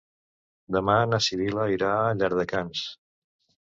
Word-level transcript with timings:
Demà 0.77 0.95
na 1.13 1.21
Sibil·la 1.27 1.69
irà 1.77 1.93
a 2.01 2.19
Llardecans. 2.19 2.87